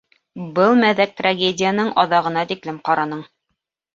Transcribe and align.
Был 0.59 0.71
мәҙәк 0.83 1.11
трагедияның 1.19 1.91
аҙағына 2.05 2.47
тиклем 2.53 2.79
ҡараның. 2.89 3.23